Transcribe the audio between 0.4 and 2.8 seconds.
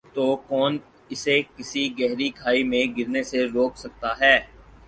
کون اسے کسی گہری کھائی